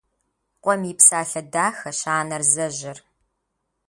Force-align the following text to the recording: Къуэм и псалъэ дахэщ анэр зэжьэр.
Къуэм 0.63 0.81
и 0.91 0.93
псалъэ 0.97 1.41
дахэщ 1.51 1.99
анэр 2.17 2.43
зэжьэр. 2.53 2.97